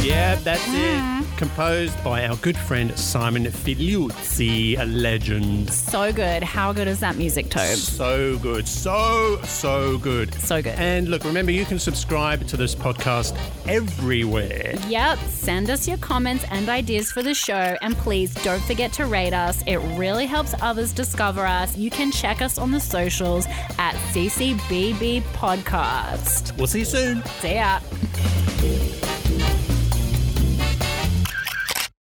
[0.01, 1.20] Yeah, that's it.
[1.41, 5.73] Composed by our good friend Simon Filiuzzi, a legend.
[5.73, 6.43] So good.
[6.43, 7.81] How good is that music, Tobes?
[7.81, 8.67] So good.
[8.67, 10.35] So, so good.
[10.35, 10.75] So good.
[10.77, 13.35] And look, remember, you can subscribe to this podcast
[13.67, 14.75] everywhere.
[14.87, 19.07] Yep, send us your comments and ideas for the show, and please don't forget to
[19.07, 19.63] rate us.
[19.65, 21.75] It really helps others discover us.
[21.75, 23.47] You can check us on the socials
[23.79, 26.55] at CCBB Podcast.
[26.55, 27.23] We'll see you soon.
[27.39, 27.79] See ya.